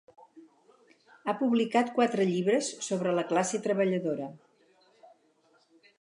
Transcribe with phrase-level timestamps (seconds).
[1.27, 4.31] Ha publicat quatre llibres sobre la classe treballadora.